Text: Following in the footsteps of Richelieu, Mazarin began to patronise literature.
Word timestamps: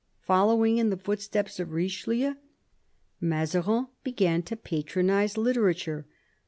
Following 0.21 0.79
in 0.79 0.89
the 0.89 0.97
footsteps 0.97 1.59
of 1.59 1.73
Richelieu, 1.73 2.33
Mazarin 3.19 3.85
began 4.03 4.41
to 4.41 4.55
patronise 4.55 5.37
literature. 5.37 6.07